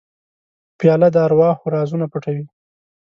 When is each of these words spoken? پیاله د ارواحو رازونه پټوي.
پیاله 0.79 1.07
د 1.11 1.17
ارواحو 1.25 1.71
رازونه 1.75 2.05
پټوي. 2.11 2.45